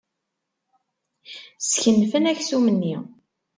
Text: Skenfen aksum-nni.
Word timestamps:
Skenfen 1.67 2.29
aksum-nni. 2.31 2.95